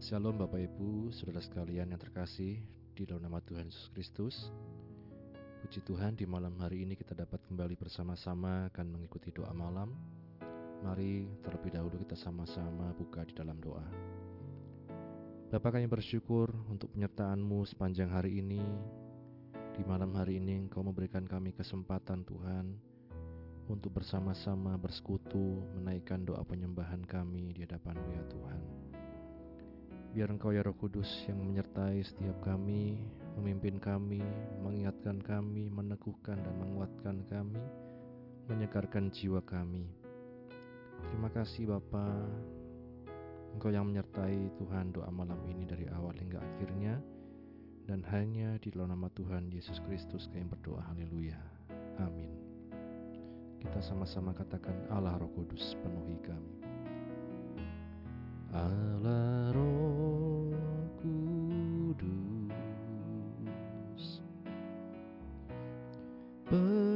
Shalom 0.00 0.40
Bapak 0.40 0.64
Ibu, 0.64 1.12
Saudara 1.12 1.44
sekalian 1.44 1.92
yang 1.92 2.00
terkasih 2.00 2.56
di 2.96 3.04
dalam 3.04 3.20
nama 3.20 3.36
Tuhan 3.44 3.68
Yesus 3.68 3.92
Kristus. 3.92 4.48
Puji 5.60 5.84
Tuhan 5.84 6.16
di 6.16 6.24
malam 6.24 6.56
hari 6.56 6.88
ini 6.88 6.96
kita 6.96 7.12
dapat 7.12 7.36
kembali 7.44 7.76
bersama-sama 7.76 8.72
akan 8.72 8.96
mengikuti 8.96 9.28
doa 9.28 9.52
malam. 9.52 9.92
Mari 10.80 11.28
terlebih 11.44 11.76
dahulu 11.76 12.00
kita 12.00 12.16
sama-sama 12.16 12.96
buka 12.96 13.28
di 13.28 13.36
dalam 13.36 13.60
doa. 13.60 13.84
Bapak 15.52 15.76
kami 15.76 15.84
bersyukur 15.84 16.48
untuk 16.72 16.96
penyertaan-Mu 16.96 17.68
sepanjang 17.68 18.08
hari 18.08 18.40
ini. 18.40 18.64
Di 19.76 19.84
malam 19.84 20.16
hari 20.16 20.40
ini 20.40 20.64
Engkau 20.64 20.80
memberikan 20.80 21.28
kami 21.28 21.52
kesempatan 21.52 22.24
Tuhan 22.24 22.72
untuk 23.68 24.00
bersama-sama 24.00 24.80
bersekutu 24.80 25.60
menaikkan 25.76 26.24
doa 26.24 26.40
penyembahan 26.40 27.04
kami 27.04 27.52
di 27.52 27.68
hadapan-Mu 27.68 28.10
ya 28.16 28.24
Tuhan. 28.32 28.79
Biar 30.10 30.26
Engkau 30.26 30.50
ya 30.50 30.66
Roh 30.66 30.74
Kudus 30.74 31.06
yang 31.30 31.38
menyertai 31.38 32.02
setiap 32.02 32.42
kami, 32.42 32.98
memimpin 33.38 33.78
kami, 33.78 34.18
mengingatkan 34.58 35.22
kami, 35.22 35.70
meneguhkan 35.70 36.34
dan 36.34 36.54
menguatkan 36.58 37.22
kami, 37.30 37.62
menyegarkan 38.50 39.14
jiwa 39.14 39.38
kami. 39.46 39.86
Terima 41.06 41.30
kasih 41.30 41.70
Bapa, 41.70 42.26
Engkau 43.54 43.70
yang 43.70 43.86
menyertai 43.86 44.50
Tuhan 44.58 44.90
doa 44.90 45.06
malam 45.14 45.38
ini 45.46 45.62
dari 45.62 45.86
awal 45.94 46.18
hingga 46.18 46.42
akhirnya, 46.42 46.98
dan 47.86 48.02
hanya 48.10 48.58
di 48.58 48.74
dalam 48.74 48.90
nama 48.90 49.06
Tuhan 49.14 49.46
Yesus 49.54 49.78
Kristus 49.86 50.26
kami 50.34 50.50
berdoa, 50.50 50.90
haleluya, 50.90 51.38
amin. 52.02 52.34
Kita 53.62 53.78
sama-sama 53.78 54.34
katakan 54.34 54.74
Allah 54.90 55.22
Roh 55.22 55.30
Kudus 55.38 55.78
penuhi 55.78 56.18
kami. 56.26 56.54
Allah 58.50 59.54
Roh 59.54 59.99
penuhi 66.50 66.89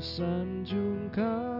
sanjung 0.00 1.10
kau 1.10 1.57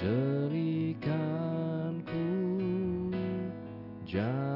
jelikanku 0.00 1.12
jamahlah 4.08 4.49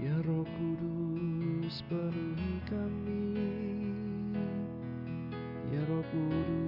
Ya 0.00 0.16
Roh 0.24 0.48
Kudus 0.56 1.84
penuhi 1.84 2.56
kami. 2.72 3.36
Ya 5.76 5.84
Roh 5.84 6.00
Kudus. 6.08 6.59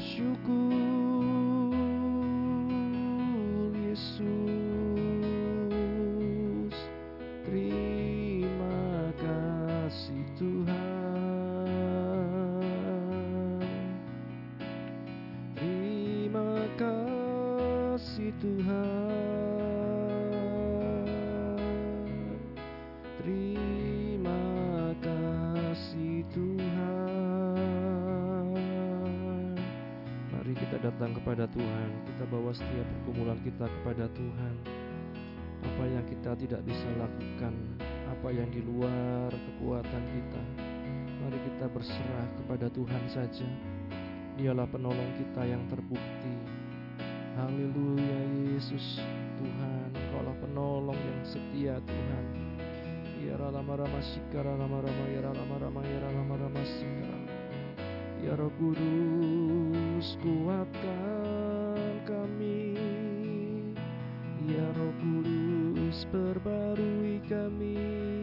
bersyukur 0.00 0.72
Yesus. 3.84 4.29
Kepada 31.30 31.46
Tuhan, 31.54 31.90
kita 32.10 32.24
bawa 32.26 32.50
setiap 32.50 32.86
pergumulan 32.90 33.38
kita 33.46 33.62
kepada 33.62 34.10
Tuhan. 34.18 34.54
Apa 35.62 35.84
yang 35.86 36.02
kita 36.10 36.34
tidak 36.34 36.58
bisa 36.66 36.90
lakukan, 36.98 37.54
apa 38.10 38.34
yang 38.34 38.50
di 38.50 38.58
luar 38.58 39.30
kekuatan 39.30 40.02
kita, 40.10 40.42
mari 41.22 41.38
kita 41.46 41.70
berserah 41.70 42.26
kepada 42.34 42.66
Tuhan 42.74 43.02
saja. 43.14 43.46
Dialah 44.42 44.66
penolong 44.74 45.06
kita 45.22 45.46
yang 45.46 45.62
terbukti. 45.70 46.34
Haleluya 47.38 48.50
Yesus, 48.50 48.98
Tuhan, 49.38 49.86
Kaulah 50.10 50.34
penolong 50.34 50.98
yang 50.98 51.22
setia 51.22 51.78
Tuhan. 51.78 52.24
Ya 53.22 53.38
rama 53.38 53.78
rama 53.78 54.02
sikara 54.02 54.58
rama 54.58 54.82
rama 54.82 55.04
ya 55.06 55.22
rama 55.22 55.62
rama 55.62 55.80
ya 55.86 55.98
rama 56.10 56.34
rama 56.34 56.62
sikara. 56.66 57.22
Ya 58.18 58.34
Roh 58.34 58.50
Kudus 58.58 60.18
kuatkan 60.18 61.09
perbarui 66.10 67.22
kami 67.30 68.19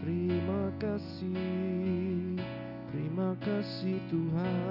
terima 0.00 0.68
kasih 0.76 2.36
terima 2.92 3.32
kasih 3.40 3.96
Tuhan 4.12 4.69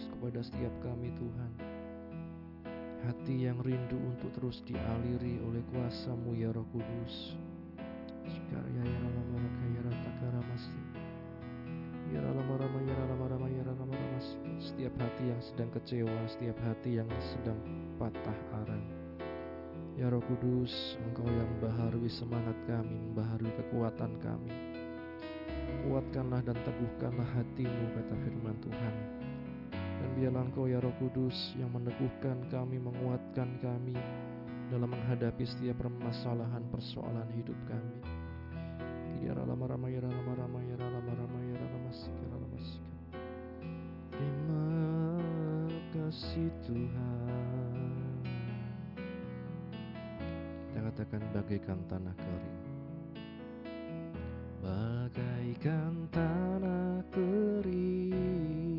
haus 0.00 0.08
kepada 0.16 0.40
setiap 0.40 0.72
kami 0.80 1.12
Tuhan. 1.12 1.52
Hati 3.04 3.44
yang 3.44 3.60
rindu 3.60 4.00
untuk 4.00 4.32
terus 4.32 4.64
dialiri 4.64 5.36
oleh 5.44 5.60
kuasamu 5.68 6.32
ya 6.40 6.48
roh 6.56 6.64
kudus. 6.72 7.36
Sekarya 8.24 8.80
ya 8.80 9.08
ya 9.76 10.40
masti 10.40 10.80
Ya 12.16 12.20
lama 12.24 12.54
rama 12.56 12.80
ya 12.80 12.96
rama 13.12 13.48
ya 13.48 13.62
lama 13.64 13.84
masti 14.16 14.50
Setiap 14.60 14.94
hati 15.00 15.32
yang 15.32 15.40
sedang 15.40 15.70
kecewa 15.72 16.16
Setiap 16.28 16.56
hati 16.64 17.00
yang 17.00 17.10
sedang 17.20 17.58
patah 17.98 18.40
arang. 18.64 18.84
Ya 20.00 20.08
roh 20.08 20.22
kudus 20.24 20.96
Engkau 21.04 21.28
yang 21.28 21.48
membaharui 21.58 22.08
semangat 22.08 22.56
kami 22.64 22.96
Membaharui 23.10 23.52
kekuatan 23.52 24.12
kami. 24.22 24.54
Kuatkanlah 25.88 26.44
dan 26.44 26.56
teguhkanlah 26.62 27.28
hatimu 27.36 27.84
kata 27.96 28.14
firman 28.24 28.56
Tuhan 28.64 29.19
Dan 30.00 30.08
biarlah 30.16 30.42
engkau 30.48 30.64
ya 30.64 30.80
roh 30.80 30.96
kudus 30.96 31.52
yang 31.60 31.68
meneguhkan 31.76 32.40
kami, 32.48 32.80
menguatkan 32.80 33.60
kami 33.60 33.92
dalam 34.72 34.88
menghadapi 34.88 35.44
setiap 35.44 35.84
permasalahan 35.84 36.64
persoalan 36.72 37.28
hidup 37.36 37.58
kami. 37.68 38.00
Terima 44.08 44.66
kasih 45.92 46.48
Tuhan. 46.64 48.24
Kita 50.70 50.80
katakan 50.80 51.22
bagaikan 51.36 51.78
tanah 51.92 52.14
kering. 52.16 52.60
Bagaikan 54.64 55.94
tanah 56.14 57.04
kering 57.12 58.69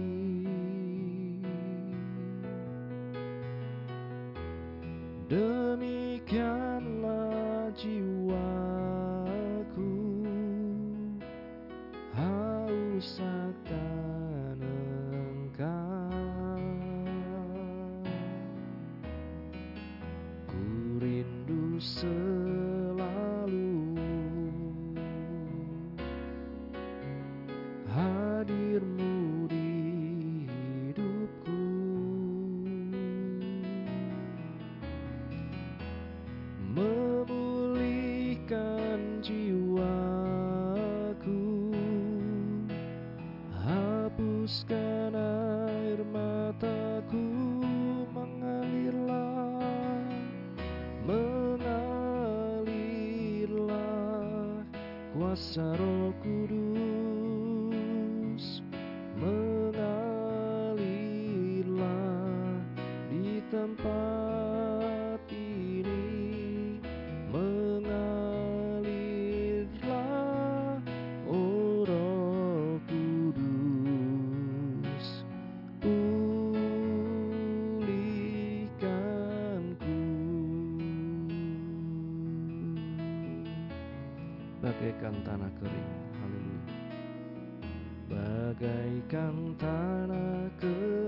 Demikianlah 5.28 6.88
jiwaku 7.76 8.21
Bagaikan 85.02 85.26
tanah 85.26 85.50
kering. 85.58 85.90
Haleluya. 86.14 86.62
Bagaikan 88.06 89.36
tanah 89.58 90.46
kering 90.62 91.01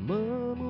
Memulihkan 0.00 0.69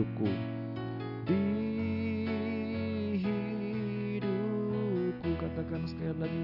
hidupku. 0.00 0.28
Di 1.28 1.44
hidupku 4.16 5.30
Katakan 5.36 5.84
sekali 5.84 6.16
lagi 6.24 6.40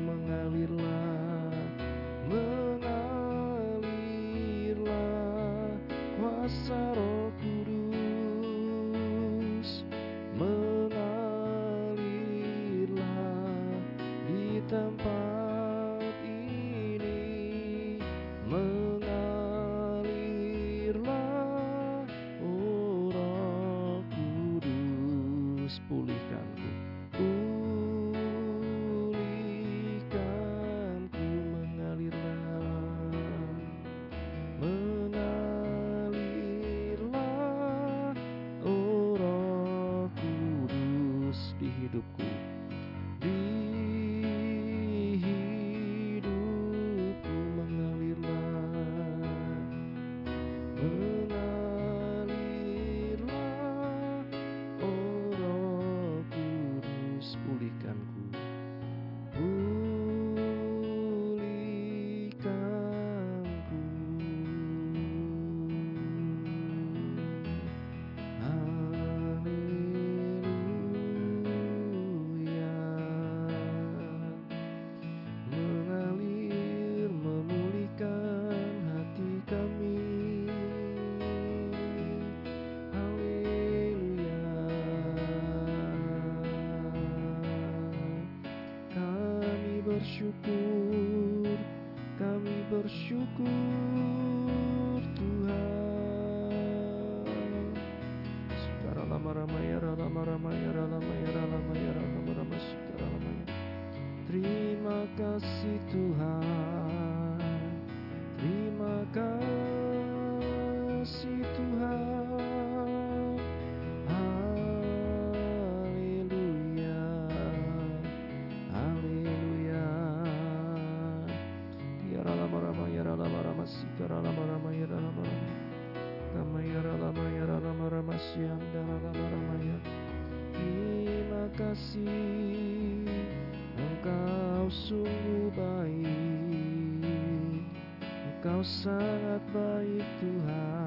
sangat 138.67 139.43
baik 139.55 140.07
Tuhan. 140.19 140.86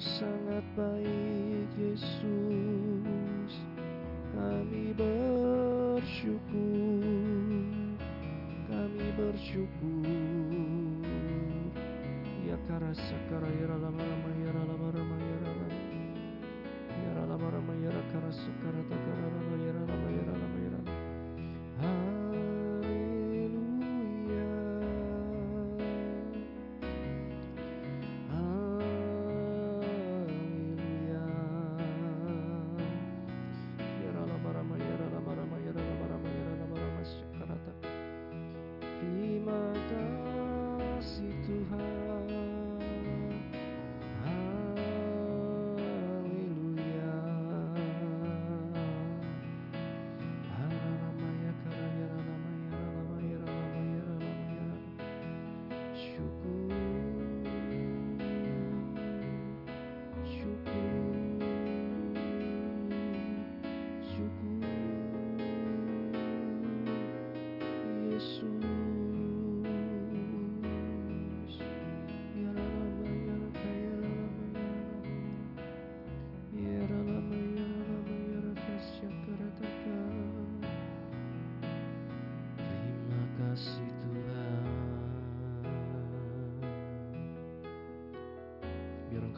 sangat 0.00 0.64
baik 0.74 1.70
Yesus. 1.78 2.43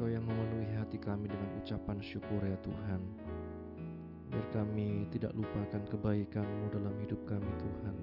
Engkau 0.07 0.23
yang 0.23 0.31
memenuhi 0.31 0.71
hati 0.79 1.03
kami 1.03 1.27
dengan 1.27 1.51
ucapan 1.59 1.99
syukur 1.99 2.39
ya 2.39 2.55
Tuhan. 2.63 3.03
Biar 4.31 4.47
kami 4.55 5.11
tidak 5.11 5.35
lupakan 5.35 5.83
kebaikan-Mu 5.83 6.71
dalam 6.71 6.95
hidup 7.03 7.19
kami 7.27 7.51
Tuhan. 7.59 7.97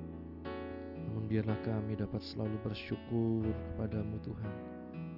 Namun 0.99 1.31
biarlah 1.31 1.55
kami 1.63 1.95
dapat 1.95 2.19
selalu 2.19 2.59
bersyukur 2.59 3.47
kepadamu 3.47 4.19
Tuhan. 4.19 4.53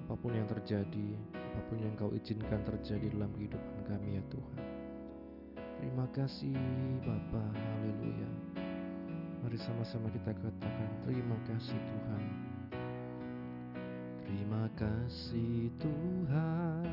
Apa 0.05 0.13
pun 0.13 0.37
yang 0.37 0.45
terjadi, 0.45 1.09
apa 1.33 1.61
pun 1.73 1.81
yang 1.81 1.97
Kau 1.97 2.13
izinkan 2.13 2.61
terjadi 2.61 3.09
dalam 3.17 3.33
kehidupan 3.33 3.81
kami 3.89 4.21
ya 4.21 4.23
Tuhan. 4.29 4.61
Terima 5.57 6.05
kasih 6.13 6.53
Bapa, 7.01 7.49
haleluya. 7.49 8.29
Mari 9.41 9.57
sama-sama 9.57 10.05
kita 10.13 10.37
katakan 10.37 10.89
terima 11.01 11.33
kasih 11.49 11.81
Tuhan 11.81 12.44
kasih 14.75 15.71
Tuhan 15.79 16.83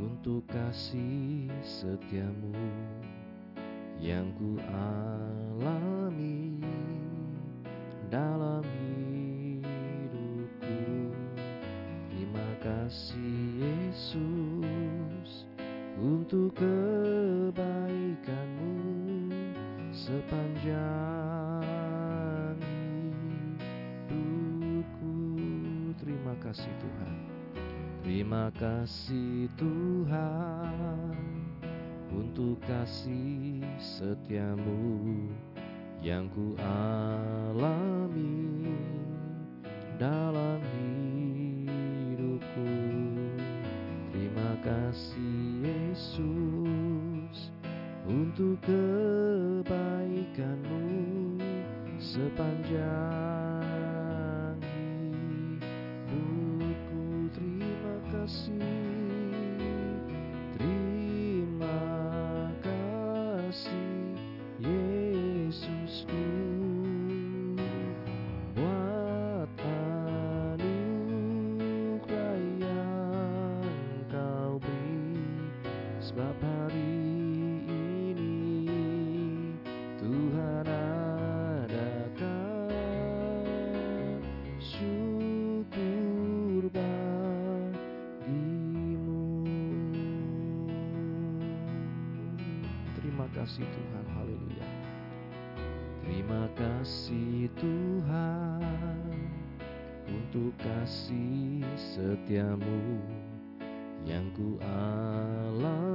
untuk 0.00 0.40
kasih 0.48 1.52
setiamu 1.60 2.56
yang 4.00 4.32
ku 4.40 4.56
alami 5.60 6.64
dalam 8.08 8.64
hidupku. 9.60 10.80
Terima 12.08 12.48
kasih 12.64 13.60
Yesus 13.60 15.44
untuk 16.00 16.56
kebaikanmu 16.56 17.60
sepanjang 19.92 21.29
Terima 28.10 28.50
kasih 28.58 29.46
Tuhan 29.54 31.14
untuk 32.10 32.58
kasih 32.66 33.62
setiamu 33.78 35.30
yang 36.02 36.26
ku 36.34 36.58
alami 37.54 38.74
dalam 39.94 40.58
hidupku. 40.74 42.74
Terima 44.10 44.58
kasih 44.66 45.70
Yesus 45.70 47.54
untuk 48.10 48.58
kebaikanmu 48.66 50.82
sepanjang 52.02 53.39
kasih 93.60 93.76
Tuhan, 93.76 94.06
haleluya. 94.16 94.68
Terima 96.00 96.48
kasih 96.56 97.52
Tuhan 97.60 99.04
untuk 100.08 100.56
kasih 100.56 101.60
setiamu 101.76 103.04
yang 104.08 104.32
ku 104.32 104.56
alami 104.64 105.89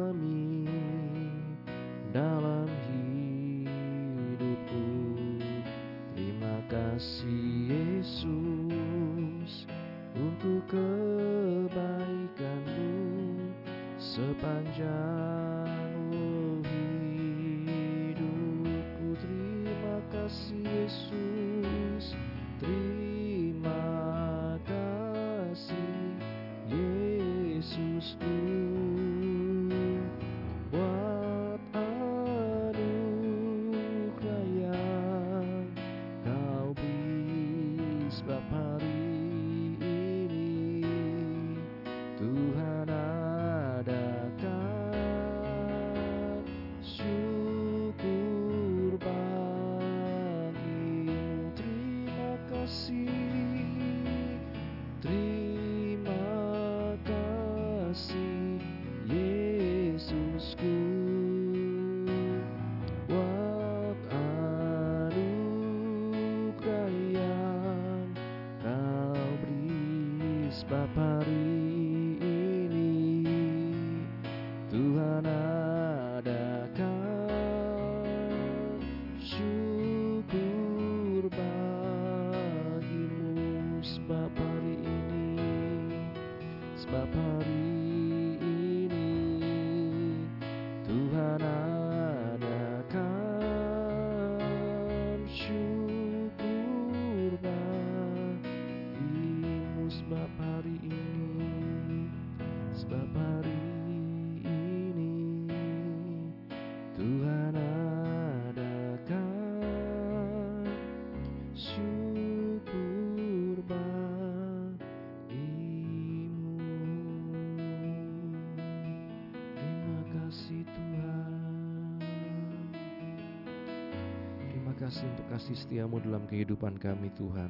kasih 124.86 125.10
untuk 125.18 125.26
kasih 125.34 125.58
setiamu 125.58 125.98
dalam 125.98 126.30
kehidupan 126.30 126.78
kami 126.78 127.10
Tuhan. 127.18 127.50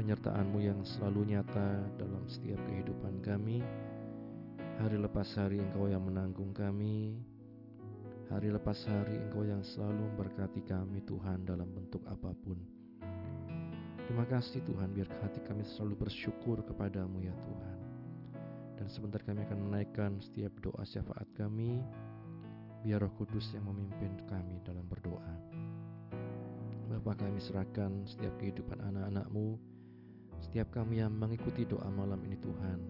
Penyertaanmu 0.00 0.64
yang 0.64 0.80
selalu 0.80 1.36
nyata 1.36 1.84
dalam 2.00 2.24
setiap 2.24 2.56
kehidupan 2.72 3.20
kami. 3.20 3.60
Hari 4.80 4.96
lepas 4.96 5.28
hari 5.36 5.60
Engkau 5.60 5.92
yang 5.92 6.00
menanggung 6.08 6.56
kami. 6.56 7.20
Hari 8.32 8.48
lepas 8.48 8.80
hari 8.88 9.12
Engkau 9.28 9.44
yang 9.44 9.60
selalu 9.60 10.08
memberkati 10.08 10.64
kami 10.64 11.04
Tuhan 11.04 11.44
dalam 11.44 11.68
bentuk 11.68 12.00
apa 12.08 12.32
pun. 12.32 12.64
Terima 14.08 14.24
kasih 14.24 14.64
Tuhan 14.64 14.96
biar 14.96 15.12
hati 15.20 15.44
kami 15.44 15.68
selalu 15.68 16.08
bersyukur 16.08 16.64
kepadamu 16.64 17.28
ya 17.28 17.36
Tuhan. 17.44 17.76
Dan 18.80 18.88
sebentar 18.88 19.20
kami 19.20 19.44
akan 19.44 19.68
menaikkan 19.68 20.16
setiap 20.24 20.56
doa 20.64 20.80
syafaat 20.80 21.28
kami. 21.36 21.76
Biar 22.80 23.04
roh 23.04 23.12
kudus 23.20 23.52
yang 23.52 23.68
memimpin 23.68 24.16
kami 24.24 24.64
dalam 24.64 24.88
berdoa 24.88 25.65
Bapa 27.06 27.22
kami 27.22 27.38
serahkan 27.38 28.02
setiap 28.02 28.34
kehidupan 28.42 28.82
anak-anakmu 28.82 29.54
Setiap 30.42 30.74
kami 30.74 30.98
yang 30.98 31.14
mengikuti 31.14 31.62
doa 31.62 31.86
malam 31.86 32.18
ini 32.26 32.34
Tuhan? 32.42 32.82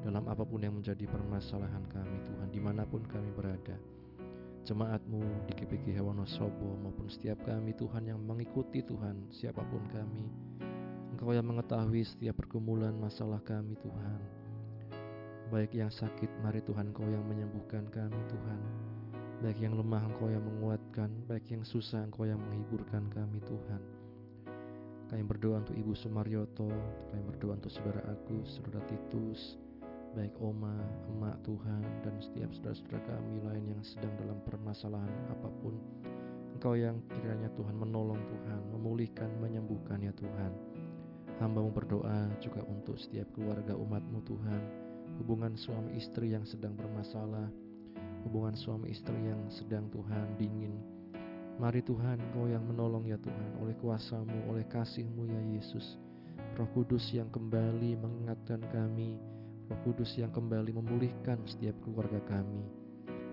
Dalam 0.00 0.24
apa 0.32 0.48
pun 0.48 0.64
yang 0.64 0.72
menjadi 0.72 1.04
permasalahan 1.04 1.84
kami 1.92 2.24
Tuhan 2.24 2.48
Di 2.48 2.56
mana 2.64 2.88
pun 2.88 3.04
kami 3.04 3.28
berada 3.36 3.76
Jemaatmu 4.64 5.44
di 5.44 5.60
GPG 5.60 5.92
Hewonosobo 5.92 6.88
maupun 6.88 7.12
setiap 7.12 7.44
kami 7.44 7.76
Tuhan 7.76 8.08
yang 8.08 8.24
mengikuti 8.24 8.80
Tuhan 8.80 9.28
Siapa 9.28 9.60
pun 9.60 9.84
kami 9.92 10.24
Engkau 11.12 11.36
yang 11.36 11.44
mengetahui 11.44 12.00
setiap 12.00 12.40
pergumulan 12.40 12.96
masalah 12.96 13.44
kami 13.44 13.76
Tuhan. 13.84 14.20
Baik 15.52 15.76
yang 15.76 15.92
sakit 15.92 16.32
mari 16.40 16.64
Tuhan 16.64 16.96
Engkau 16.96 17.04
yang 17.12 17.28
menyembuhkan 17.28 17.92
kami 17.92 18.24
Tuhan 18.24 18.60
Baik 19.44 19.60
yang 19.60 19.76
lemah 19.76 20.00
Engkau 20.08 20.32
yang 20.32 20.40
menguatkan 20.40 21.12
Baik 21.28 21.52
yang 21.52 21.68
susah 21.68 22.00
Engkau 22.00 22.24
yang 22.24 22.40
menghiburkan 22.40 23.12
kami 23.12 23.44
Tuhan. 23.44 23.82
Kami 25.12 25.20
berdoa 25.20 25.60
untuk 25.60 25.76
Ibu 25.76 25.92
Sumaryoto 25.92 26.72
Kami 27.12 27.22
berdoa 27.28 27.60
untuk 27.60 27.68
saudara 27.68 28.00
Agus, 28.08 28.56
saudara 28.56 28.80
Titus 28.88 29.60
Baik 30.16 30.32
Oma, 30.40 30.80
Emak 31.12 31.44
Tuhan 31.44 31.84
Dan 32.00 32.16
setiap 32.24 32.56
saudara-saudara 32.56 33.04
kami 33.04 33.44
lain 33.44 33.64
yang 33.68 33.82
sedang 33.84 34.16
dalam 34.16 34.40
permasalahan 34.48 35.12
apa 35.28 35.52
pun. 35.60 35.76
Engkau 36.56 36.72
yang 36.80 37.04
kiranya 37.12 37.52
Tuhan 37.52 37.76
menolong 37.76 38.24
Tuhan 38.24 38.72
Memulihkan, 38.72 39.28
menyembuhkan 39.44 40.00
ya 40.00 40.16
Tuhan. 40.16 40.56
Hambamu 41.44 41.68
berdoa 41.68 42.32
juga 42.40 42.64
untuk 42.64 42.96
setiap 42.96 43.28
keluarga 43.36 43.76
umatmu 43.76 44.24
Tuhan. 44.24 44.62
Hubungan 45.20 45.52
suami 45.52 46.00
istri 46.00 46.32
yang 46.32 46.48
sedang 46.48 46.72
bermasalah 46.72 47.52
hubungan 48.24 48.56
suami 48.56 48.90
istri 48.90 49.14
yang 49.28 49.46
sedang 49.52 49.86
Tuhan 49.92 50.40
dingin. 50.40 50.72
Mari 51.54 51.86
Tuhan 51.86 52.18
Engkau 52.18 52.50
yang 52.50 52.66
menolong 52.66 53.06
ya 53.06 53.14
Tuhan 53.22 53.62
oleh 53.62 53.78
kuasamu, 53.78 54.50
oleh 54.50 54.66
kasihmu 54.66 55.22
ya 55.30 55.40
Yesus. 55.54 56.02
Roh 56.58 56.66
Kudus 56.74 57.14
yang 57.14 57.30
kembali 57.30 57.94
mengingatkan 57.94 58.58
kami, 58.74 59.14
Roh 59.70 59.78
Kudus 59.86 60.18
yang 60.18 60.34
kembali 60.34 60.74
memulihkan 60.74 61.38
setiap 61.46 61.78
keluarga 61.86 62.18
kami. 62.26 62.66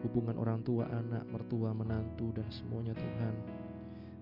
Hubungan 0.06 0.38
orang 0.38 0.62
tua, 0.62 0.86
anak, 0.90 1.26
mertua, 1.34 1.74
menantu 1.74 2.30
dan 2.34 2.46
semuanya 2.54 2.94
Tuhan. 2.94 3.36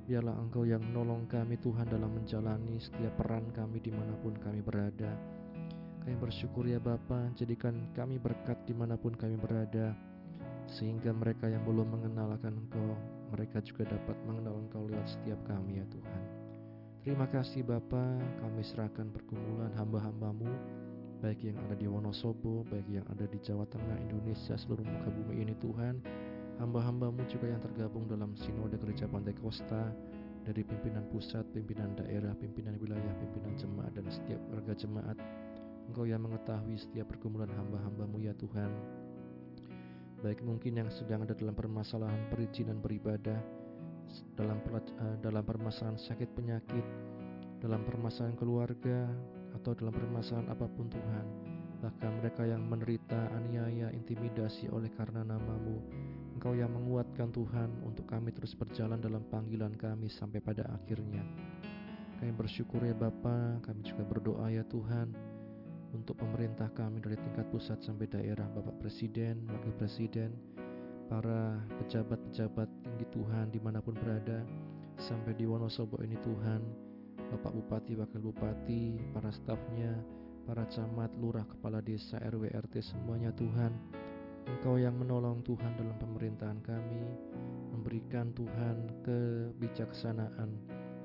Biarlah 0.07 0.35
Engkau 0.41 0.63
yang 0.63 0.79
menolong 0.79 1.27
kami 1.27 1.59
Tuhan 1.59 1.87
dalam 1.91 2.15
menjalani 2.15 2.79
setiap 2.79 3.19
peran 3.19 3.51
kami 3.51 3.83
di 3.83 3.91
mana 3.91 4.15
pun 4.23 4.31
kami 4.39 4.63
berada. 4.63 5.11
Kami 6.03 6.15
bersyukur 6.15 6.65
ya 6.65 6.79
Bapa, 6.79 7.29
jadikan 7.35 7.91
kami 7.91 8.15
berkat 8.15 8.63
di 8.63 8.71
mana 8.71 8.95
pun 8.95 9.11
kami 9.11 9.35
berada. 9.35 9.91
Sehingga 10.69 11.09
mereka 11.09 11.49
yang 11.49 11.65
belum 11.65 11.89
mengenalkan 11.89 12.53
Engkau, 12.53 12.93
mereka 13.33 13.61
juga 13.65 13.89
dapat 13.89 14.17
mengenal 14.29 14.57
Engkau 14.61 14.85
lewat 14.85 15.09
setiap 15.09 15.39
kami 15.49 15.81
ya 15.81 15.85
Tuhan. 15.89 16.23
Terima 17.01 17.25
kasih 17.25 17.65
Bapa, 17.65 18.21
kami 18.43 18.61
serahkan 18.61 19.09
pergumulan 19.09 19.73
hamba-hambamu, 19.73 20.51
baik 21.25 21.41
yang 21.41 21.57
ada 21.65 21.75
di 21.79 21.89
Wonosobo, 21.89 22.67
baik 22.69 22.85
yang 22.91 23.07
ada 23.09 23.25
di 23.25 23.39
Jawa 23.41 23.65
Tengah, 23.71 23.97
Indonesia, 24.03 24.53
seluruh 24.53 24.85
muka 24.85 25.09
bumi 25.09 25.41
ini 25.41 25.55
Tuhan. 25.57 26.03
Hamba-hambamu 26.59 27.23
juga 27.31 27.49
yang 27.49 27.63
tergabung 27.63 28.05
dalam 28.11 28.35
Sinode 28.35 28.75
Gereja 28.77 29.07
Pantai 29.07 29.31
Kosta, 29.39 29.95
dari 30.43 30.61
pimpinan 30.63 31.07
pusat, 31.07 31.47
pimpinan 31.55 31.95
daerah, 31.95 32.35
pimpinan 32.35 32.75
wilayah, 32.79 33.13
pimpinan 33.21 33.53
jemaat, 33.55 33.91
dan 33.95 34.05
setiap 34.11 34.41
warga 34.51 34.73
jemaat. 34.75 35.17
Engkau 35.89 36.05
yang 36.05 36.21
mengetahui 36.21 36.77
setiap 36.77 37.09
pergumulan 37.09 37.49
hamba-hambamu 37.49 38.21
ya 38.21 38.35
Tuhan. 38.37 38.98
Baik 40.19 40.43
mungkin 40.43 40.75
yang 40.75 40.91
sedang 40.91 41.23
ada 41.23 41.31
dalam 41.31 41.55
permasalahan 41.55 42.27
perizinan 42.27 42.83
beribadah, 42.83 43.39
dalam 44.35 44.59
uh, 44.67 45.15
dalam 45.23 45.43
permasalahan 45.47 45.95
sakit 45.95 46.35
penyakit, 46.35 46.83
dalam 47.63 47.87
permasalahan 47.87 48.35
keluarga, 48.35 49.07
atau 49.55 49.71
dalam 49.71 49.95
permasalahan 49.95 50.51
apa 50.51 50.67
pun 50.75 50.91
Tuhan. 50.91 51.25
Bahkan 51.79 52.11
mereka 52.19 52.43
yang 52.43 52.67
menderita 52.67 53.31
aniaya, 53.31 53.95
intimidasi 53.95 54.67
oleh 54.75 54.91
karena 54.91 55.23
namamu, 55.23 55.79
Engkau 56.35 56.51
yang 56.51 56.75
menguatkan 56.75 57.31
Tuhan 57.31 57.79
untuk 57.87 58.03
kami 58.11 58.35
terus 58.35 58.51
berjalan 58.59 58.99
dalam 58.99 59.23
panggilan 59.31 59.71
kami 59.79 60.11
sampai 60.11 60.43
pada 60.43 60.67
akhirnya. 60.67 61.23
Kami 62.19 62.35
bersyukur 62.35 62.83
ya 62.83 62.91
Bapa, 62.91 63.63
kami 63.63 63.87
juga 63.87 64.03
berdoa 64.03 64.51
ya 64.51 64.67
Tuhan 64.67 65.28
untuk 65.93 66.21
pemerintah 66.21 66.69
kami 66.77 67.01
dari 67.01 67.17
tingkat 67.17 67.49
pusat 67.49 67.81
sampai 67.81 68.05
daerah, 68.09 68.45
Bapak 68.53 68.77
Presiden, 68.81 69.45
Wakil 69.49 69.73
Presiden, 69.77 70.31
para 71.09 71.57
pejabat-pejabat 71.81 72.69
tinggi 72.85 73.05
Tuhan 73.09 73.49
di 73.49 73.57
mana 73.57 73.81
pun 73.81 73.97
berada, 73.97 74.45
sampai 75.01 75.33
di 75.33 75.49
Wonosobo 75.49 75.97
ini 76.05 76.19
Tuhan, 76.21 76.61
Bapak 77.33 77.53
Bupati, 77.53 77.97
Wakil 77.97 78.21
Bupati, 78.21 78.83
para 79.13 79.33
stafnya, 79.33 79.97
para 80.45 80.65
camat, 80.69 81.09
lurah, 81.17 81.45
kepala 81.45 81.81
desa, 81.81 82.21
RW, 82.21 82.53
RT 82.53 82.81
semuanya 82.81 83.33
Tuhan, 83.33 83.73
Engkau 84.49 84.81
yang 84.81 84.97
menolong 84.97 85.45
Tuhan 85.45 85.77
dalam 85.77 85.93
pemerintahan 86.01 86.57
kami, 86.65 87.05
memberikan 87.69 88.33
Tuhan 88.33 88.89
kebijaksanaan, 89.05 90.49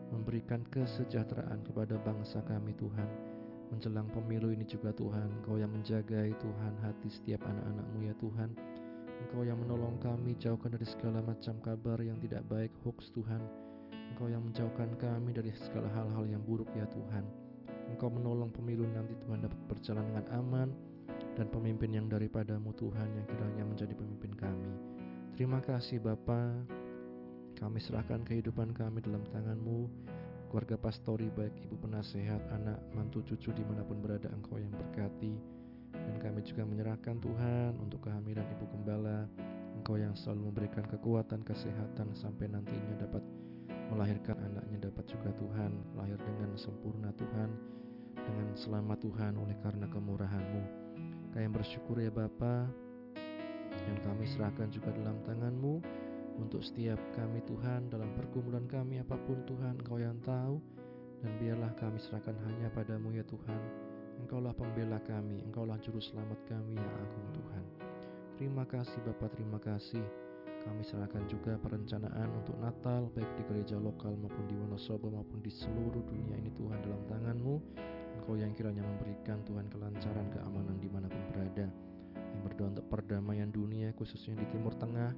memberikan 0.09 0.65
kesejahteraan 0.73 1.61
kepada 1.61 2.01
bangsa 2.01 2.41
kami 2.49 2.73
Tuhan. 2.81 3.34
Menjelang 3.73 4.09
pemilu 4.13 4.53
ini 4.53 4.67
juga 4.69 4.93
Tuhan, 4.93 5.31
Engkau 5.41 5.57
yang 5.57 5.73
menjagai 5.73 6.37
Tuhan 6.37 6.73
hati 6.85 7.09
setiap 7.09 7.41
anak-anakmu 7.47 7.99
ya 8.05 8.15
Tuhan. 8.21 8.51
Engkau 9.25 9.43
yang 9.47 9.57
menolong 9.63 9.97
kami 10.03 10.37
jauhkan 10.37 10.75
dari 10.75 10.85
segala 10.85 11.25
macam 11.25 11.57
kabar 11.65 12.03
yang 12.03 12.21
tidak 12.21 12.45
baik, 12.51 12.73
hoax 12.85 13.09
Tuhan. 13.15 13.41
Engkau 14.13 14.29
yang 14.29 14.45
menjauhkan 14.45 14.93
kami 15.01 15.33
dari 15.33 15.51
segala 15.57 15.89
hal-hal 15.95 16.29
yang 16.29 16.43
buruk 16.45 16.69
ya 16.77 16.85
Tuhan. 16.93 17.25
Engkau 17.95 18.13
menolong 18.13 18.53
pemilu 18.53 18.85
nanti 18.93 19.17
Tuhan 19.25 19.45
dapat 19.45 19.61
berjalan 19.69 20.05
dengan 20.09 20.27
aman, 20.35 20.69
dan 21.35 21.51
pemimpin 21.51 21.91
yang 21.91 22.07
daripadamu 22.07 22.71
Tuhan 22.79 23.09
yang 23.15 23.27
kiranya 23.27 23.65
menjadi 23.67 23.95
pemimpin 23.95 24.33
kami. 24.39 24.73
Terima 25.35 25.59
kasih 25.59 25.99
Bapa, 25.99 26.55
kami 27.59 27.79
serahkan 27.83 28.23
kehidupan 28.23 28.71
kami 28.71 29.03
dalam 29.03 29.27
tanganmu, 29.35 29.91
keluarga 30.55 30.79
pastori 30.79 31.27
baik 31.35 31.67
ibu 31.67 31.75
penasehat, 31.83 32.39
anak, 32.55 32.79
mantu, 32.95 33.27
cucu 33.27 33.51
di 33.51 33.67
mana 33.67 33.83
pun 33.83 33.99
berada 33.99 34.31
engkau 34.31 34.55
yang 34.55 34.71
berkati, 34.71 35.35
dan 35.91 36.15
kami 36.23 36.47
juga 36.47 36.63
menyerahkan 36.63 37.19
Tuhan 37.19 37.75
untuk 37.83 38.07
kehamilan 38.07 38.47
ibu 38.55 38.63
gembala, 38.71 39.27
engkau 39.75 39.99
yang 39.99 40.15
selalu 40.15 40.55
memberikan 40.55 40.87
kekuatan, 40.87 41.43
kesehatan 41.43 42.15
sampai 42.15 42.47
nantinya 42.55 43.03
dapat 43.03 43.19
melahirkan 43.91 44.39
anaknya 44.47 44.95
dapat 44.95 45.03
juga 45.11 45.35
Tuhan 45.43 45.75
lahir 45.99 46.23
dengan 46.23 46.55
sempurna 46.55 47.11
Tuhan 47.19 47.51
dengan 48.15 48.55
selamat 48.55 49.03
Tuhan 49.03 49.35
oleh 49.35 49.59
karena 49.59 49.91
kemurahan-Mu. 49.91 50.63
Kami 51.35 51.51
bersyukur 51.51 51.99
ya 51.99 52.15
Bapa 52.15 52.71
dan 53.75 53.97
kami 54.07 54.23
serahkan 54.31 54.71
juga 54.71 54.95
dalam 54.95 55.19
tanganmu 55.27 55.83
untuk 56.39 56.63
setiap 56.67 56.99
kami 57.15 57.39
Tuhan 57.47 57.91
dalam 57.91 58.11
pergumulan 58.19 58.67
kami 58.67 58.99
apa 58.99 59.15
pun 59.23 59.39
Tuhan 59.47 59.79
Engkau 59.83 60.03
yang 60.03 60.19
tahu 60.27 60.59
dan 61.23 61.31
biarlah 61.39 61.73
kami 61.79 61.99
serahkan 62.03 62.35
hanya 62.51 62.69
padamu 62.75 63.15
ya 63.15 63.23
Tuhan. 63.27 63.61
Engkaulah 64.25 64.55
pembela 64.55 64.99
kami 65.03 65.43
Engkaulah 65.47 65.79
juru 65.83 66.03
selamat 66.03 66.39
kami 66.51 66.75
yang 66.75 66.95
agung 66.99 67.29
Tuhan. 67.35 67.65
Terima 68.35 68.67
kasih 68.67 68.99
Bapak 69.07 69.31
terima 69.39 69.63
kasih. 69.63 70.03
Kami 70.65 70.81
serahkan 70.81 71.29
juga 71.29 71.61
perencanaan 71.61 72.33
untuk 72.41 72.57
Natal 72.57 73.13
baik 73.13 73.29
di 73.37 73.43
gereja 73.53 73.77
lokal 73.77 74.17
maupun 74.17 74.49
di 74.49 74.57
Wonosobo 74.57 75.13
maupun 75.13 75.45
di 75.45 75.53
seluruh 75.53 76.03
dunia 76.09 76.41
ini 76.41 76.51
Tuhan 76.57 76.81
dalam 76.83 77.03
tanganmu. 77.05 77.57
Engkau 78.19 78.35
yang 78.41 78.51
kiranya 78.57 78.81
memberikan 78.81 79.45
Tuhan 79.45 79.69
kelancaran 79.69 80.27
keamanan 80.33 80.81
di 80.81 80.89
mana 80.89 81.07
pun 81.07 81.21
berada. 81.31 81.69
Yang 82.17 82.41
berdoa 82.49 82.69
untuk 82.75 82.87
perdamaian 82.91 83.51
dunia 83.53 83.93
khususnya 83.95 84.41
di 84.41 84.47
Timur 84.51 84.73
Tengah 84.75 85.13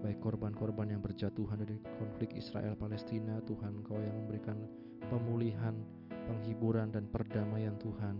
Baik 0.00 0.16
korban-korban 0.24 0.88
yang 0.88 1.04
berjatuhan 1.04 1.60
dari 1.60 1.76
konflik 2.00 2.32
Israel-Palestina 2.32 3.44
Tuhan 3.44 3.84
Engkau 3.84 4.00
yang 4.00 4.16
memberikan 4.24 4.56
pemulihan, 5.12 5.76
penghiburan 6.08 6.88
dan 6.88 7.04
perdamaian 7.12 7.76
Tuhan 7.76 8.16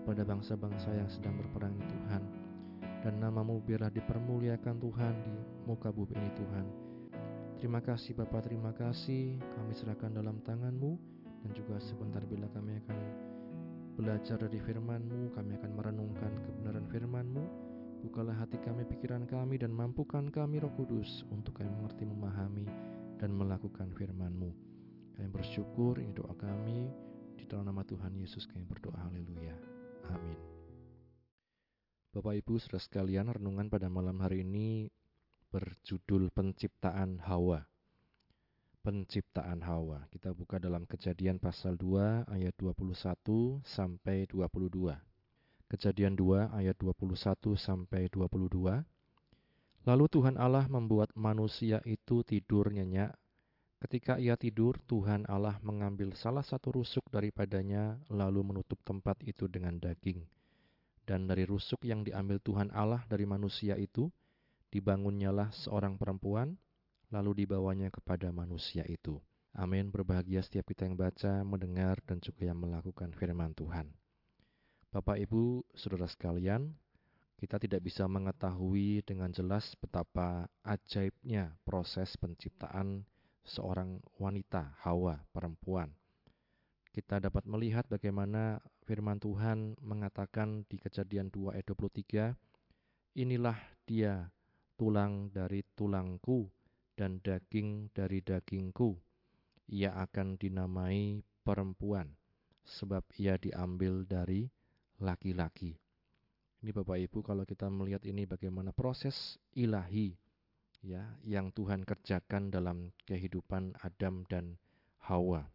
Kepada 0.00 0.22
bangsa-bangsa 0.22 0.94
yang 0.94 1.10
sedang 1.10 1.34
berperang 1.34 1.74
ini 1.74 1.86
Tuhan. 1.90 2.22
Dan 3.02 3.18
namamu 3.18 3.58
biarlah 3.58 3.90
dipermuliakan 3.90 4.76
Tuhan 4.78 5.14
di 5.26 5.34
muka 5.66 5.90
bumi 5.90 6.14
ini 6.14 6.30
Tuhan. 6.38 6.66
Terima 7.60 7.84
kasih 7.84 8.16
Bapak, 8.16 8.48
terima 8.48 8.72
kasih. 8.72 9.36
Kami 9.36 9.72
serahkan 9.76 10.14
dalam 10.14 10.40
tanganmu. 10.46 10.96
Dan 11.44 11.50
juga 11.52 11.76
sebentar 11.80 12.24
bila 12.24 12.48
kami 12.52 12.80
akan 12.84 12.98
belajar 14.00 14.40
dari 14.40 14.56
firman-Mu, 14.56 15.36
kami 15.36 15.60
akan 15.60 15.70
merenungkan 15.76 16.32
kebenaran 16.44 16.86
firman-Mu. 16.88 17.69
Bukalah 18.00 18.32
hati 18.32 18.56
kami, 18.56 18.88
pikiran 18.88 19.28
kami, 19.28 19.60
dan 19.60 19.76
mampukan 19.76 20.32
kami 20.32 20.56
roh 20.56 20.72
kudus 20.72 21.28
untuk 21.28 21.60
kami 21.60 21.68
mengerti, 21.68 22.08
memahami, 22.08 22.64
dan 23.20 23.36
melakukan 23.36 23.92
firman-Mu. 23.92 24.50
Kami 25.16 25.28
bersyukur, 25.28 26.00
ini 26.00 26.16
doa 26.16 26.32
kami, 26.32 26.88
di 27.36 27.44
dalam 27.44 27.68
nama 27.68 27.84
Tuhan 27.84 28.16
Yesus 28.16 28.48
kami 28.48 28.64
berdoa, 28.64 28.96
haleluya. 28.96 29.52
Amin. 30.08 30.40
Bapak 32.16 32.40
Ibu 32.40 32.56
saudara 32.56 32.80
sekalian, 32.80 33.28
renungan 33.28 33.68
pada 33.68 33.92
malam 33.92 34.16
hari 34.24 34.42
ini 34.42 34.88
berjudul 35.52 36.32
penciptaan 36.32 37.20
Hawa 37.20 37.70
penciptaan 38.80 39.60
Hawa. 39.60 40.08
Kita 40.08 40.32
buka 40.32 40.56
dalam 40.56 40.88
Kejadian 40.88 41.36
pasal 41.36 41.76
2 41.76 42.32
ayat 42.32 42.56
21 42.56 43.60
sampai 43.60 44.24
22. 44.24 45.09
Kejadian 45.70 46.18
2 46.18 46.50
ayat 46.50 46.74
21 46.82 47.54
sampai 47.54 48.10
22. 48.10 48.82
Lalu 49.86 50.04
Tuhan 50.10 50.34
Allah 50.34 50.66
membuat 50.66 51.14
manusia 51.14 51.78
itu 51.86 52.26
tidur 52.26 52.74
nyenyak. 52.74 53.14
Ketika 53.78 54.18
ia 54.18 54.34
tidur, 54.34 54.82
Tuhan 54.90 55.30
Allah 55.30 55.62
mengambil 55.62 56.10
salah 56.18 56.42
satu 56.42 56.74
rusuk 56.82 57.06
daripadanya, 57.14 58.02
lalu 58.10 58.50
menutup 58.50 58.82
tempat 58.82 59.22
itu 59.22 59.46
dengan 59.46 59.78
daging. 59.78 60.26
Dan 61.06 61.30
dari 61.30 61.46
rusuk 61.46 61.86
yang 61.86 62.02
diambil 62.02 62.42
Tuhan 62.42 62.74
Allah 62.74 63.06
dari 63.06 63.22
manusia 63.22 63.78
itu, 63.78 64.10
dibangunnyalah 64.74 65.54
seorang 65.54 65.94
perempuan, 65.94 66.58
lalu 67.14 67.46
dibawanya 67.46 67.94
kepada 67.94 68.34
manusia 68.34 68.82
itu. 68.90 69.22
Amin. 69.54 69.94
Berbahagia 69.94 70.42
setiap 70.42 70.66
kita 70.66 70.82
yang 70.82 70.98
baca, 70.98 71.46
mendengar, 71.46 72.02
dan 72.10 72.18
juga 72.18 72.50
yang 72.50 72.58
melakukan 72.58 73.14
firman 73.14 73.54
Tuhan. 73.54 73.99
Bapak, 74.90 75.22
Ibu, 75.22 75.62
saudara 75.70 76.10
sekalian, 76.10 76.74
kita 77.38 77.62
tidak 77.62 77.86
bisa 77.86 78.10
mengetahui 78.10 79.06
dengan 79.06 79.30
jelas 79.30 79.78
betapa 79.78 80.50
ajaibnya 80.66 81.54
proses 81.62 82.18
penciptaan 82.18 83.06
seorang 83.46 84.02
wanita, 84.18 84.74
Hawa, 84.82 85.22
perempuan. 85.30 85.94
Kita 86.90 87.22
dapat 87.22 87.46
melihat 87.46 87.86
bagaimana 87.86 88.58
firman 88.82 89.22
Tuhan 89.22 89.78
mengatakan 89.78 90.66
di 90.66 90.82
kejadian 90.82 91.30
2 91.30 91.54
ayat 91.54 91.70
23, 91.70 92.34
Inilah 93.14 93.62
dia 93.86 94.26
tulang 94.74 95.30
dari 95.30 95.62
tulangku 95.78 96.50
dan 96.98 97.22
daging 97.22 97.94
dari 97.94 98.26
dagingku. 98.26 98.98
Ia 99.70 100.02
akan 100.02 100.34
dinamai 100.34 101.22
perempuan, 101.46 102.10
sebab 102.66 103.06
ia 103.22 103.38
diambil 103.38 104.02
dari 104.02 104.50
laki-laki. 105.00 105.74
Ini 106.60 106.70
Bapak 106.76 107.00
Ibu 107.00 107.24
kalau 107.24 107.48
kita 107.48 107.72
melihat 107.72 108.04
ini 108.04 108.28
bagaimana 108.28 108.70
proses 108.70 109.40
ilahi 109.56 110.12
ya 110.84 111.04
yang 111.24 111.48
Tuhan 111.56 111.88
kerjakan 111.88 112.52
dalam 112.52 112.92
kehidupan 113.08 113.80
Adam 113.80 114.28
dan 114.28 114.60
Hawa. 115.08 115.48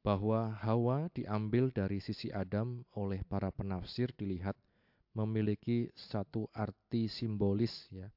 Bahwa 0.00 0.54
Hawa 0.62 1.12
diambil 1.12 1.68
dari 1.74 2.00
sisi 2.00 2.32
Adam 2.32 2.86
oleh 2.96 3.20
para 3.26 3.52
penafsir 3.52 4.14
dilihat 4.16 4.56
memiliki 5.12 5.90
satu 5.92 6.46
arti 6.54 7.10
simbolis 7.10 7.90
ya 7.90 8.08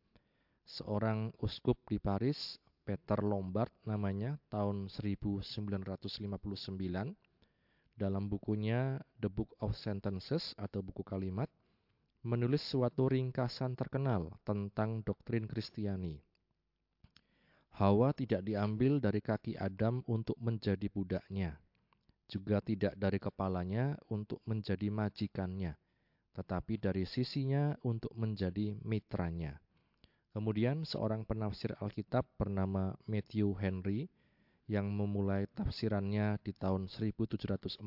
seorang 0.64 1.36
uskup 1.44 1.76
di 1.90 2.00
Paris, 2.00 2.56
Peter 2.88 3.20
Lombard 3.20 3.72
namanya, 3.84 4.40
tahun 4.48 4.88
1959 4.88 6.08
dalam 7.94 8.26
bukunya 8.30 8.98
The 9.22 9.30
Book 9.30 9.54
of 9.62 9.78
Sentences 9.78 10.58
atau 10.58 10.82
buku 10.82 11.06
kalimat 11.06 11.50
menulis 12.24 12.64
suatu 12.64 13.12
ringkasan 13.12 13.76
terkenal 13.76 14.32
tentang 14.48 15.04
doktrin 15.04 15.44
Kristiani. 15.44 16.24
Hawa 17.76 18.14
tidak 18.14 18.46
diambil 18.46 19.02
dari 19.02 19.20
kaki 19.20 19.58
Adam 19.60 20.06
untuk 20.08 20.38
menjadi 20.40 20.88
budaknya, 20.88 21.58
juga 22.30 22.62
tidak 22.62 22.96
dari 22.96 23.18
kepalanya 23.20 23.98
untuk 24.08 24.40
menjadi 24.46 24.88
majikannya, 24.94 25.74
tetapi 26.38 26.80
dari 26.80 27.04
sisinya 27.04 27.76
untuk 27.84 28.14
menjadi 28.14 28.78
mitranya. 28.86 29.58
Kemudian 30.34 30.82
seorang 30.88 31.28
penafsir 31.28 31.78
Alkitab 31.78 32.26
bernama 32.40 32.98
Matthew 33.06 33.54
Henry 33.58 34.10
yang 34.68 34.88
memulai 34.88 35.48
tafsirannya 35.52 36.40
di 36.40 36.56
tahun 36.56 36.88
1704 36.88 37.84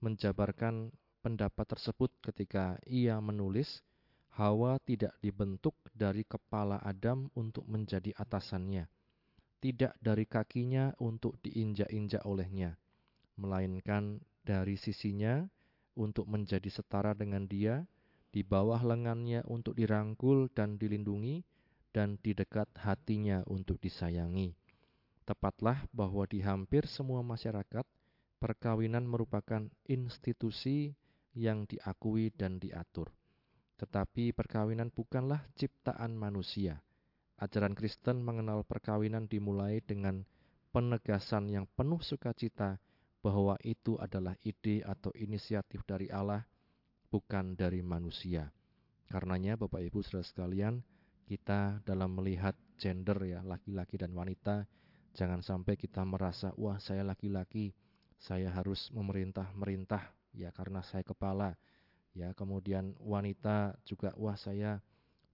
menjabarkan 0.00 0.92
pendapat 1.20 1.66
tersebut 1.76 2.10
ketika 2.24 2.80
ia 2.88 3.20
menulis 3.20 3.84
Hawa 4.30 4.78
tidak 4.86 5.18
dibentuk 5.18 5.74
dari 5.90 6.22
kepala 6.22 6.78
Adam 6.86 7.28
untuk 7.34 7.66
menjadi 7.66 8.14
atasannya, 8.14 8.86
tidak 9.58 9.98
dari 9.98 10.22
kakinya 10.22 10.94
untuk 11.02 11.34
diinjak-injak 11.42 12.22
olehnya, 12.22 12.78
melainkan 13.34 14.22
dari 14.46 14.78
sisinya 14.78 15.44
untuk 15.98 16.30
menjadi 16.30 16.70
setara 16.70 17.10
dengan 17.12 17.50
dia, 17.50 17.82
di 18.30 18.46
bawah 18.46 18.78
lengannya 18.86 19.42
untuk 19.50 19.74
dirangkul 19.74 20.46
dan 20.54 20.78
dilindungi, 20.78 21.42
dan 21.90 22.14
di 22.22 22.30
dekat 22.30 22.70
hatinya 22.78 23.42
untuk 23.50 23.82
disayangi. 23.82 24.59
Tepatlah 25.30 25.86
bahwa 25.94 26.26
di 26.26 26.42
hampir 26.42 26.90
semua 26.90 27.22
masyarakat, 27.22 27.86
perkawinan 28.42 29.06
merupakan 29.06 29.62
institusi 29.86 30.90
yang 31.38 31.70
diakui 31.70 32.34
dan 32.34 32.58
diatur. 32.58 33.14
Tetapi 33.78 34.34
perkawinan 34.34 34.90
bukanlah 34.90 35.46
ciptaan 35.54 36.18
manusia. 36.18 36.82
Ajaran 37.38 37.78
Kristen 37.78 38.18
mengenal 38.26 38.66
perkawinan 38.66 39.30
dimulai 39.30 39.78
dengan 39.86 40.26
penegasan 40.74 41.46
yang 41.46 41.70
penuh 41.78 42.02
sukacita 42.02 42.82
bahwa 43.22 43.54
itu 43.62 44.02
adalah 44.02 44.34
ide 44.42 44.82
atau 44.82 45.14
inisiatif 45.14 45.86
dari 45.86 46.10
Allah, 46.10 46.42
bukan 47.06 47.54
dari 47.54 47.86
manusia. 47.86 48.50
Karenanya 49.06 49.54
Bapak 49.54 49.78
Ibu 49.78 50.02
Saudara 50.02 50.26
sekalian, 50.26 50.82
kita 51.30 51.78
dalam 51.86 52.18
melihat 52.18 52.58
gender 52.82 53.22
ya, 53.22 53.46
laki-laki 53.46 53.94
dan 53.94 54.10
wanita, 54.10 54.66
jangan 55.14 55.42
sampai 55.42 55.74
kita 55.74 56.02
merasa, 56.06 56.54
wah 56.56 56.78
saya 56.78 57.02
laki-laki, 57.02 57.74
saya 58.20 58.52
harus 58.52 58.92
memerintah-merintah 58.92 60.12
ya 60.36 60.52
karena 60.54 60.84
saya 60.84 61.02
kepala. 61.02 61.56
Ya, 62.10 62.34
kemudian 62.34 62.98
wanita 62.98 63.78
juga 63.86 64.10
wah 64.18 64.34
saya 64.34 64.82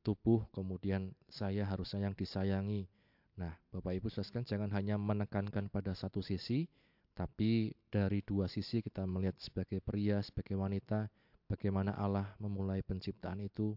tubuh, 0.05 0.45
kemudian 0.53 1.17
saya 1.27 1.65
harus 1.65 1.91
sayang 1.91 2.13
disayangi. 2.13 2.85
Nah, 3.41 3.57
Bapak 3.73 3.97
Ibu 3.97 4.09
sekalian 4.13 4.45
jangan 4.45 4.71
hanya 4.77 4.97
menekankan 5.01 5.73
pada 5.73 5.97
satu 5.97 6.21
sisi, 6.21 6.69
tapi 7.17 7.73
dari 7.89 8.21
dua 8.21 8.45
sisi 8.47 8.85
kita 8.85 9.09
melihat 9.09 9.41
sebagai 9.41 9.81
pria, 9.81 10.21
sebagai 10.21 10.57
wanita, 10.57 11.09
bagaimana 11.49 11.97
Allah 11.97 12.37
memulai 12.37 12.85
penciptaan 12.85 13.41
itu 13.41 13.73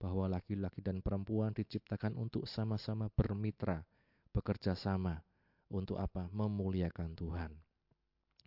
bahwa 0.00 0.26
laki-laki 0.26 0.82
dan 0.82 0.98
perempuan 0.98 1.54
diciptakan 1.54 2.18
untuk 2.18 2.50
sama-sama 2.50 3.06
bermitra, 3.14 3.86
bekerja 4.34 4.74
sama. 4.74 5.22
Untuk 5.70 6.02
apa? 6.02 6.26
Memuliakan 6.34 7.14
Tuhan. 7.14 7.54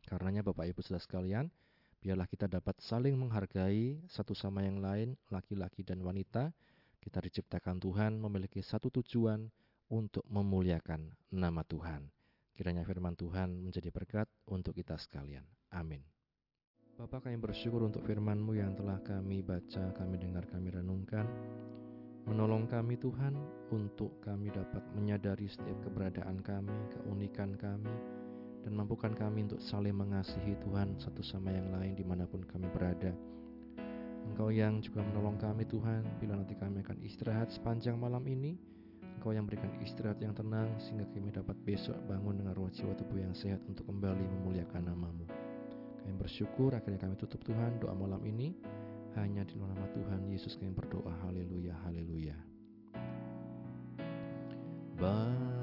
Karenanya 0.03 0.43
Bapak 0.43 0.67
Ibu 0.67 0.83
Saudara 0.83 0.99
sekalian, 0.99 1.47
Biarlah 2.03 2.27
kita 2.27 2.51
dapat 2.51 2.83
saling 2.83 3.15
menghargai 3.15 3.95
satu 4.11 4.35
sama 4.35 4.59
yang 4.67 4.83
lain, 4.83 5.15
laki-laki 5.31 5.87
dan 5.87 6.03
wanita. 6.03 6.51
Kita 6.99 7.23
diciptakan 7.23 7.79
Tuhan 7.79 8.19
memiliki 8.19 8.59
satu 8.59 8.91
tujuan 8.99 9.47
untuk 9.87 10.27
memuliakan 10.27 11.15
nama 11.31 11.63
Tuhan. 11.63 12.11
Kiranya 12.59 12.83
firman 12.83 13.15
Tuhan 13.15 13.55
menjadi 13.55 13.87
berkat 13.87 14.27
untuk 14.51 14.75
kita 14.75 14.99
sekalian. 14.99 15.47
Amin. 15.71 16.03
Bapak 16.99 17.23
kami 17.23 17.39
bersyukur 17.39 17.87
untuk 17.87 18.03
firman-Mu 18.03 18.51
yang 18.51 18.75
telah 18.75 18.99
kami 18.99 19.39
baca, 19.39 19.95
kami 19.95 20.19
dengar, 20.19 20.43
kami 20.51 20.75
renungkan. 20.75 21.23
Menolong 22.23 22.71
kami 22.71 22.95
Tuhan 22.95 23.35
untuk 23.67 24.23
kami 24.23 24.47
dapat 24.47 24.79
menyadari 24.95 25.43
setiap 25.43 25.75
keberadaan 25.83 26.39
kami, 26.39 26.71
keunikan 26.95 27.51
kami, 27.59 27.91
dan 28.63 28.79
mampukan 28.79 29.11
kami 29.11 29.43
untuk 29.43 29.59
saling 29.59 29.91
mengasihi 29.91 30.55
Tuhan 30.63 30.95
satu 31.03 31.19
sama 31.19 31.51
yang 31.51 31.67
lain 31.75 31.99
di 31.99 32.07
mana 32.07 32.23
pun 32.23 32.39
kami 32.47 32.71
berada. 32.71 33.11
Engkau 34.23 34.55
yang 34.55 34.79
juga 34.79 35.03
menolong 35.03 35.35
kami 35.35 35.67
Tuhan 35.67 36.07
bila 36.23 36.39
nanti 36.39 36.55
kami 36.55 36.79
akan 36.79 37.03
istirahat 37.03 37.51
sepanjang 37.51 37.99
malam 37.99 38.23
ini. 38.23 38.55
Engkau 39.19 39.35
yang 39.35 39.43
berikan 39.43 39.75
istirahat 39.83 40.23
yang 40.23 40.31
tenang 40.31 40.71
sehingga 40.79 41.03
kami 41.11 41.27
dapat 41.27 41.59
besok 41.67 41.99
bangun 42.07 42.39
dengan 42.39 42.55
ruang 42.55 42.71
jiwa 42.71 42.95
tubuh 42.95 43.19
yang 43.19 43.35
sehat 43.35 43.59
untuk 43.67 43.83
kembali 43.83 44.23
memuliakan 44.39 44.87
namamu. 44.87 45.42
Kami 46.03 46.13
bersyukur 46.19 46.75
akhirnya 46.75 46.99
kami 46.99 47.15
tutup 47.15 47.39
Tuhan 47.47 47.79
doa 47.79 47.95
malam 47.95 48.19
ini 48.27 48.51
hanya 49.15 49.47
di 49.47 49.55
nama 49.55 49.87
Tuhan 49.95 50.27
Yesus 50.27 50.59
kami 50.59 50.75
berdoa 50.75 51.15
haleluya 51.23 51.79
haleluya. 51.87 52.35
Bapa 54.99 55.62